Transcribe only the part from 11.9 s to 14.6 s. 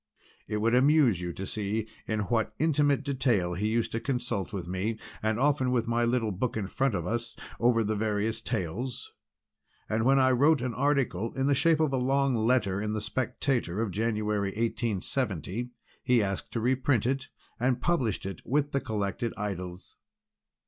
a long letter) in the Spectator of January